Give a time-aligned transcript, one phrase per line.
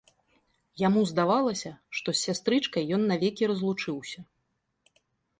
[0.87, 4.19] Яму здавалася, што з сястрычкай ён навекі разлучыўся.